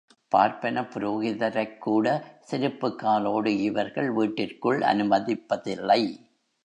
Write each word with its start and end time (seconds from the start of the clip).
பார்ப்பனப் 0.27 0.91
புரோகிதரைக்கூட, 0.93 2.23
செருப்புக் 2.51 2.99
காலோடு 2.99 3.61
இவர்கள் 3.61 4.11
வீட்டிற்குள் 4.11 4.79
அனுமதிப்பதில்லை. 4.79 6.29